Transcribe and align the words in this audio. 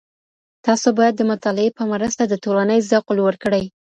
تاسو 0.65 0.87
بايد 0.97 1.13
د 1.17 1.21
مطالعې 1.31 1.69
په 1.77 1.83
مرسته 1.93 2.23
د 2.27 2.33
ټولني 2.43 2.79
ذوق 2.89 3.07
لوړ 3.19 3.33
کړئ. 3.43 3.65